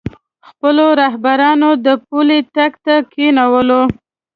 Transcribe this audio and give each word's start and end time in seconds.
خپلو 0.49 0.85
رهبرانو 1.01 1.69
د 1.85 1.87
پولۍ 2.05 2.39
ټک 2.53 2.73
ته 2.85 2.95
کېنولو. 3.13 3.81